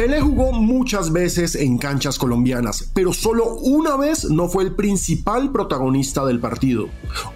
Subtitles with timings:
[0.00, 5.52] Pelé jugó muchas veces en canchas colombianas, pero solo una vez no fue el principal
[5.52, 6.88] protagonista del partido.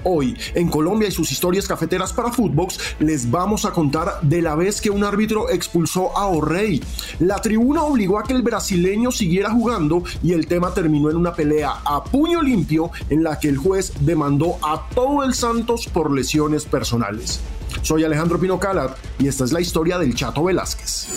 [0.03, 4.55] Hoy, en Colombia y sus historias cafeteras para Footbox, les vamos a contar de la
[4.55, 6.83] vez que un árbitro expulsó a O'Reilly.
[7.19, 11.35] La tribuna obligó a que el brasileño siguiera jugando y el tema terminó en una
[11.35, 16.11] pelea a puño limpio en la que el juez demandó a todo el Santos por
[16.11, 17.41] lesiones personales.
[17.83, 21.09] Soy Alejandro Pino Calat y esta es la historia del Chato Velázquez.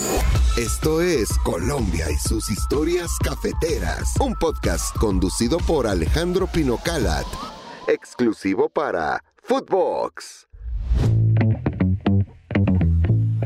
[0.56, 7.26] Esto es Colombia y sus historias cafeteras, un podcast conducido por Alejandro Pino Calat,
[7.86, 10.47] exclusivo para Footbox.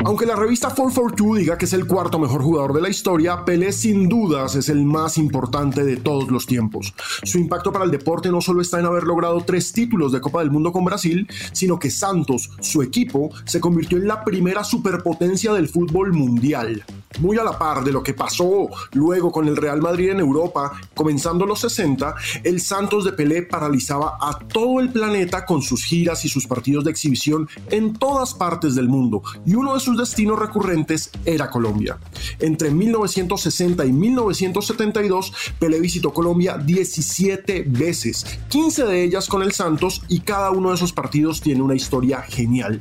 [0.05, 3.73] Aunque la revista 442 diga que es el cuarto mejor jugador de la historia, Pelé
[3.73, 6.93] sin dudas es el más importante de todos los tiempos.
[7.23, 10.41] Su impacto para el deporte no solo está en haber logrado tres títulos de Copa
[10.41, 15.53] del Mundo con Brasil, sino que Santos, su equipo, se convirtió en la primera superpotencia
[15.53, 16.85] del fútbol mundial
[17.21, 20.73] muy a la par de lo que pasó luego con el Real Madrid en Europa,
[20.95, 26.25] comenzando los 60, el Santos de Pelé paralizaba a todo el planeta con sus giras
[26.25, 30.39] y sus partidos de exhibición en todas partes del mundo, y uno de sus destinos
[30.39, 31.99] recurrentes era Colombia.
[32.39, 40.03] Entre 1960 y 1972, Pelé visitó Colombia 17 veces, 15 de ellas con el Santos,
[40.09, 42.81] y cada uno de esos partidos tiene una historia genial.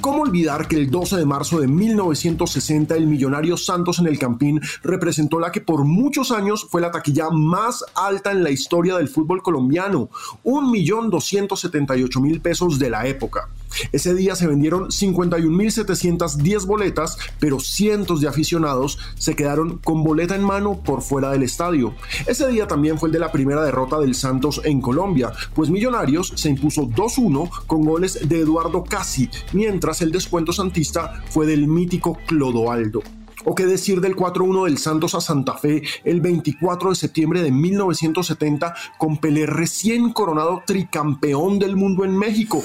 [0.00, 4.60] ¿Cómo olvidar que el 12 de marzo de 1960 el millonario Santos en el Campín
[4.82, 9.08] representó la que por muchos años fue la taquilla más alta en la historia del
[9.08, 10.10] fútbol colombiano,
[10.44, 13.48] 1.278.000 pesos de la época.
[13.92, 20.44] Ese día se vendieron 51.710 boletas, pero cientos de aficionados se quedaron con boleta en
[20.44, 21.94] mano por fuera del estadio.
[22.26, 26.32] Ese día también fue el de la primera derrota del Santos en Colombia, pues Millonarios
[26.36, 32.18] se impuso 2-1 con goles de Eduardo Casi, mientras el descuento santista fue del mítico
[32.26, 33.02] Clodoaldo.
[33.44, 37.52] ¿O qué decir del 4-1 del Santos a Santa Fe el 24 de septiembre de
[37.52, 42.62] 1970 con Pelé recién coronado tricampeón del mundo en México?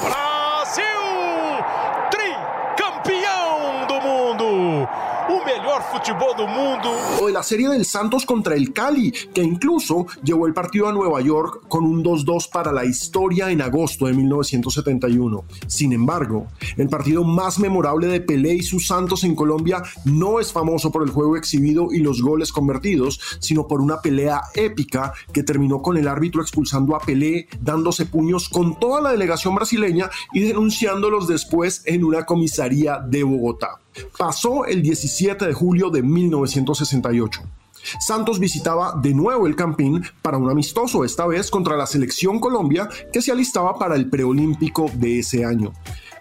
[0.75, 1.02] two
[5.93, 6.89] fútbol del mundo.
[7.21, 10.91] O de la serie del Santos contra el Cali, que incluso llevó el partido a
[10.93, 15.43] Nueva York con un 2-2 para la historia en agosto de 1971.
[15.67, 20.51] Sin embargo, el partido más memorable de Pelé y sus Santos en Colombia no es
[20.51, 25.43] famoso por el juego exhibido y los goles convertidos, sino por una pelea épica que
[25.43, 30.41] terminó con el árbitro expulsando a Pelé, dándose puños con toda la delegación brasileña y
[30.41, 33.82] denunciándolos después en una comisaría de Bogotá.
[34.17, 37.41] Pasó el 17 de julio de 1968.
[37.99, 42.87] Santos visitaba de nuevo el Campín para un amistoso, esta vez contra la selección Colombia
[43.11, 45.73] que se alistaba para el preolímpico de ese año.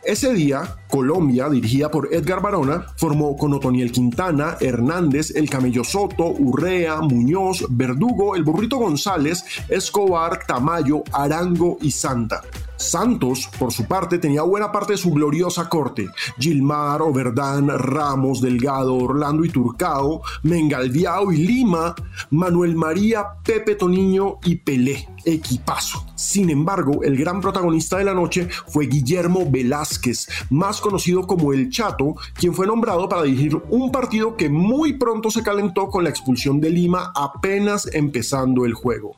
[0.05, 6.27] Ese día, Colombia, dirigida por Edgar Barona, formó con Otoniel Quintana, Hernández, El Camello Soto,
[6.27, 12.43] Urrea, Muñoz, Verdugo, El Burrito González, Escobar, Tamayo, Arango y Santa.
[12.83, 16.09] Santos, por su parte, tenía buena parte de su gloriosa corte.
[16.39, 21.95] Gilmar, Overdán, Ramos, Delgado, Orlando y Turcao, Mengalviao y Lima,
[22.31, 25.09] Manuel María, Pepe Toniño y Pelé.
[25.25, 26.05] Equipazo.
[26.15, 31.71] Sin embargo, el gran protagonista de la noche fue Guillermo Velázquez, más conocido como El
[31.71, 36.11] Chato, quien fue nombrado para dirigir un partido que muy pronto se calentó con la
[36.11, 39.17] expulsión de Lima apenas empezando el juego.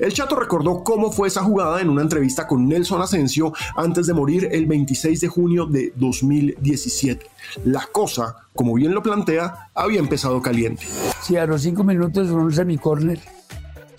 [0.00, 4.14] El Chato recordó cómo fue esa jugada en una entrevista con Nelson Asensio antes de
[4.14, 7.26] morir el 26 de junio de 2017.
[7.64, 10.84] La cosa, como bien lo plantea, había empezado caliente.
[11.22, 13.20] Sí, a los cinco minutos de un semicórner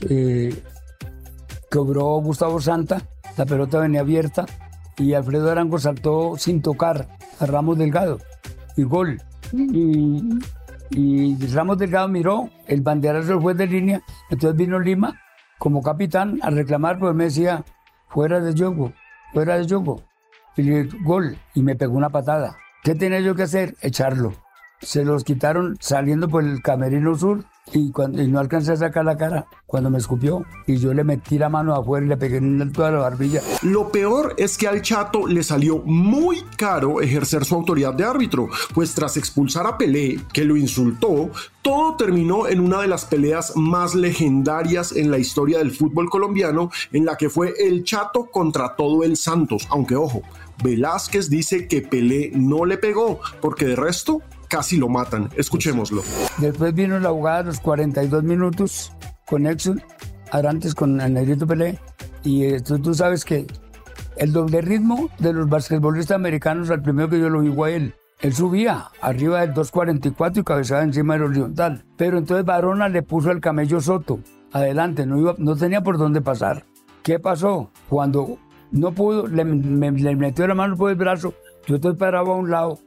[0.10, 0.54] eh,
[1.74, 3.02] cobró Gustavo Santa,
[3.36, 4.46] la pelota venía abierta
[4.96, 7.08] y Alfredo Arango saltó sin tocar
[7.40, 8.20] a Ramos Delgado
[8.78, 9.20] y gol.
[9.52, 15.20] Y, Ramos Delgado miró, el banderazo fue de línea, entonces vino Lima
[15.58, 17.66] como capitán a reclamar, pues me decía,
[18.08, 18.94] fuera de juego,
[19.34, 20.04] fuera de juego.
[20.56, 22.56] Y gol, y me pegó una patada.
[22.84, 23.76] ¿Qué tenía yo que hacer?
[23.82, 24.34] Echarlo.
[24.84, 29.18] Se los quitaron saliendo por el camerino sur y, cuando, no alcancé a sacar la
[29.18, 32.72] cara cuando me escupió y yo le metí la mano afuera y le pegué en
[32.72, 33.42] toda la barbilla.
[33.62, 38.50] Lo peor es que al Chato le salió muy caro ejercer su autoridad de árbitro,
[38.74, 41.32] pues tras expulsar a Pelé, que lo insultó,
[41.62, 46.70] todo terminó en una de las peleas más legendarias en la historia del fútbol colombiano,
[46.92, 50.22] en la que fue el Chato contra todo el Santos, aunque ojo,
[50.64, 55.30] Velázquez dice que Pelé no le pegó, porque de resto casi lo matan.
[55.36, 56.04] Escuchémoslo.
[56.38, 58.92] Después vino la jugada a los 42 minutos
[59.26, 59.82] con Exxon,
[60.32, 61.80] antes con el Negrito Pelé.
[62.24, 63.48] Y esto, tú sabes que
[64.18, 67.96] el doble ritmo de los basquetbolistas americanos, al primero que yo lo digo a él,
[68.22, 71.86] él subía arriba del 244 y cabezaba encima del horizontal.
[71.98, 74.20] Pero entonces Barona le puso el camello Soto
[74.54, 76.66] adelante, no, iba, no tenía por dónde pasar.
[77.02, 77.72] ¿Qué pasó?
[77.90, 78.38] Cuando
[78.72, 81.34] no pudo, le, metió la mano por el brazo,
[81.68, 82.80] yo estoy parado a un lado.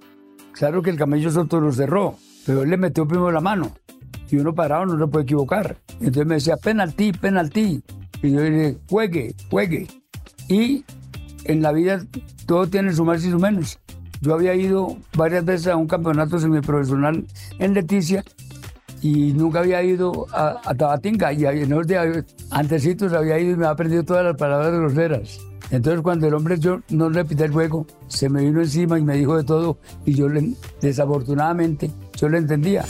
[0.56, 2.16] Claro que el camello Soto lo cerró,
[2.46, 3.72] pero él le metió primero la mano.
[4.30, 5.76] Y uno parado no se puede equivocar.
[6.00, 7.82] Entonces me decía, penalti, penalti.
[8.22, 9.86] Y yo le dije, juegue, juegue.
[10.48, 10.84] Y
[11.44, 12.04] en la vida
[12.46, 13.78] todo tiene su más y su menos.
[14.22, 17.26] Yo había ido varias veces a un campeonato semiprofesional
[17.58, 18.24] en Leticia
[19.02, 21.34] y nunca había ido a, Tabatinga.
[21.34, 25.38] Y en los días antecitos había ido y me había aprendido todas las palabras groseras.
[25.70, 29.02] Entonces cuando el hombre yo no le pité el juego, se me vino encima y
[29.02, 32.84] me dijo de todo y yo le, desafortunadamente yo le entendía.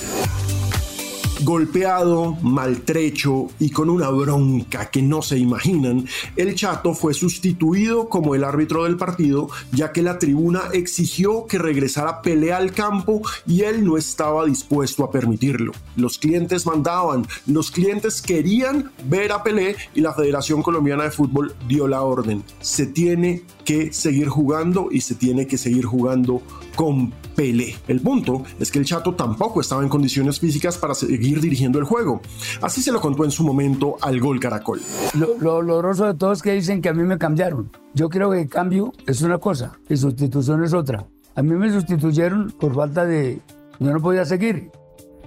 [1.43, 8.35] Golpeado, maltrecho y con una bronca que no se imaginan, el Chato fue sustituido como
[8.35, 13.63] el árbitro del partido, ya que la tribuna exigió que regresara pelea al campo y
[13.63, 15.73] él no estaba dispuesto a permitirlo.
[15.95, 21.55] Los clientes mandaban, los clientes querían ver a Pelé y la Federación Colombiana de Fútbol
[21.69, 22.43] dio la orden.
[22.61, 26.41] Se tiene que seguir jugando y se tiene que seguir jugando
[26.77, 27.77] con Pelé.
[27.87, 31.85] El punto es que el Chato tampoco estaba en condiciones físicas para seguir dirigiendo el
[31.85, 32.23] juego.
[32.63, 34.81] Así se lo contó en su momento al Gol Caracol.
[35.15, 37.71] Lo, lo doloroso de todo es que dicen que a mí me cambiaron.
[37.95, 41.07] Yo creo que cambio es una cosa y sustitución es otra.
[41.35, 43.41] A mí me sustituyeron por falta de...
[43.79, 44.71] Yo no podía seguir,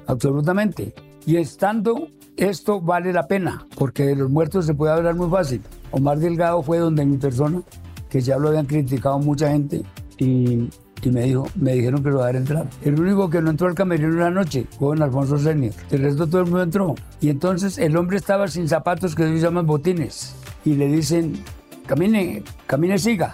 [0.08, 0.96] absolutamente.
[1.28, 2.08] Y estando
[2.40, 5.62] esto vale la pena, porque de los muertos se puede hablar muy fácil.
[5.92, 7.62] Omar Delgado fue donde mi persona,
[8.10, 9.84] que ya lo habían criticado mucha gente,
[10.18, 10.70] y
[11.02, 12.70] y me dijo, me dijeron que lo a entrar.
[12.84, 15.74] El único que no entró al camerino una noche fue don Alfonso Senior.
[15.92, 16.96] El resto todo el mundo entró.
[17.22, 20.36] Y entonces el hombre estaba sin zapatos que se llaman botines.
[20.66, 21.42] Y le dicen,
[21.86, 23.34] camine, camine, siga.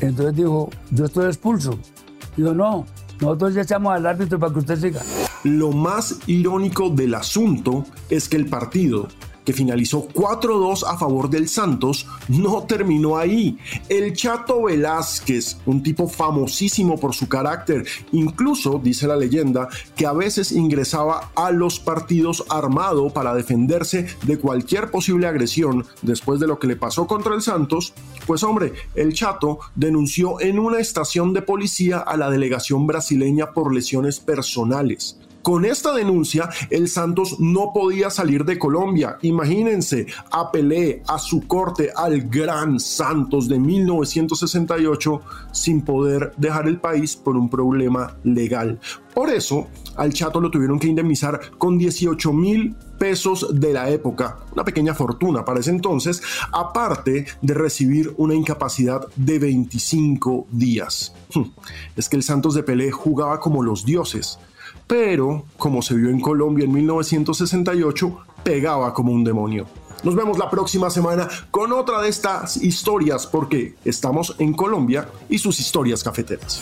[0.00, 1.78] Entonces dijo, yo estoy expulso.
[2.36, 2.86] Dijo, no,
[3.20, 5.00] nosotros ya echamos al árbitro para que usted siga.
[5.44, 9.08] Lo más irónico del asunto es que el partido
[9.44, 13.58] que finalizó 4-2 a favor del Santos, no terminó ahí.
[13.88, 20.12] El Chato Velázquez, un tipo famosísimo por su carácter, incluso dice la leyenda que a
[20.12, 26.58] veces ingresaba a los partidos armado para defenderse de cualquier posible agresión después de lo
[26.58, 27.92] que le pasó contra el Santos,
[28.26, 33.74] pues hombre, el Chato denunció en una estación de policía a la delegación brasileña por
[33.74, 35.18] lesiones personales.
[35.44, 39.18] Con esta denuncia, el Santos no podía salir de Colombia.
[39.20, 45.20] Imagínense, apelé a su corte al gran Santos de 1968
[45.52, 48.80] sin poder dejar el país por un problema legal.
[49.12, 54.38] Por eso, al Chato lo tuvieron que indemnizar con 18 mil pesos de la época,
[54.54, 61.14] una pequeña fortuna para ese entonces, aparte de recibir una incapacidad de 25 días.
[61.96, 64.38] Es que el Santos de Pelé jugaba como los dioses
[64.86, 69.66] pero, como se vio en Colombia en 1968, pegaba como un demonio.
[70.04, 75.38] Nos vemos la próxima semana con otra de estas historias porque estamos en Colombia y
[75.38, 76.60] sus historias cafeteras.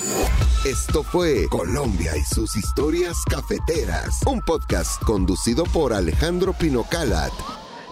[0.64, 7.32] Esto fue Colombia y sus historias cafeteras, un podcast conducido por Alejandro Pinocalat,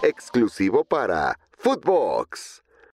[0.03, 2.60] exclusivo para Footbox.